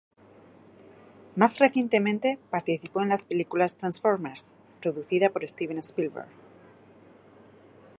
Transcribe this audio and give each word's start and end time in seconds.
Más 1.35 1.59
recientemente, 1.59 2.39
participó 2.49 3.03
en 3.03 3.09
las 3.09 3.21
películas 3.23 3.77
"Transformers", 3.77 4.49
producida 4.79 5.29
por 5.29 5.47
Steven 5.47 5.77
Spielberg. 5.77 6.25